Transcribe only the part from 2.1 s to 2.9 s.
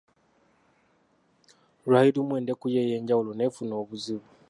lumu endeku ye